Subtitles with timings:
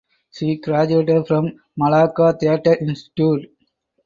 [0.31, 3.55] She graduated from Malaga Theatre Institute.